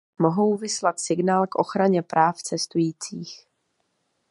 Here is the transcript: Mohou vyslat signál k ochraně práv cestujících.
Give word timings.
Mohou 0.19 0.57
vyslat 0.57 0.99
signál 0.99 1.47
k 1.47 1.55
ochraně 1.55 2.01
práv 2.01 2.37
cestujících. 2.37 3.47